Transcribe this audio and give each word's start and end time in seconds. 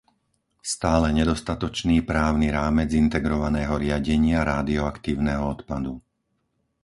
stále 0.73 1.07
nedostatočný 1.19 1.97
právny 2.11 2.47
rámec 2.59 2.89
integrovaného 3.03 3.73
riadenia 3.85 4.39
rádioaktívneho 4.51 5.43
odpadu; 5.55 5.93